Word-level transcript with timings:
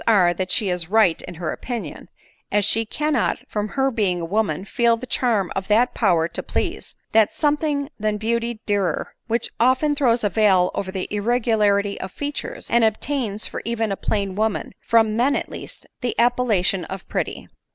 are 0.07 0.33
that 0.33 0.49
she 0.49 0.67
is 0.67 0.89
right 0.89 1.21
in 1.27 1.35
her 1.35 1.51
opinion, 1.51 2.09
as 2.51 2.65
she 2.65 2.85
cannot, 2.87 3.37
from 3.47 3.67
her 3.67 3.91
being 3.91 4.19
a 4.19 4.25
woman, 4.25 4.65
feel 4.65 4.97
the 4.97 5.05
charm 5.05 5.51
of 5.55 5.67
that 5.67 5.93
power 5.93 6.27
to 6.27 6.41
please, 6.41 6.95
that" 7.11 7.35
something 7.35 7.87
than 7.99 8.17
beauty 8.17 8.59
dearer/' 8.65 9.09
which 9.27 9.51
often 9.59 9.93
throws 9.93 10.23
a 10.23 10.29
veil 10.29 10.71
over 10.73 10.91
the 10.91 11.07
irregularity 11.13 11.99
of 12.01 12.11
features, 12.11 12.67
and 12.71 12.83
obtains, 12.83 13.45
for 13.45 13.61
even 13.63 13.91
a 13.91 13.95
plain 13.95 14.33
woman, 14.33 14.73
from 14.81 15.15
men 15.15 15.35
at 15.35 15.49
least, 15.49 15.85
the 16.01 16.17
appellation 16.19 16.83
of 16.85 17.07
pretty. 17.07 17.47